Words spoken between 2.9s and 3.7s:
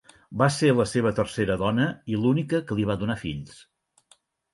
va donar fills.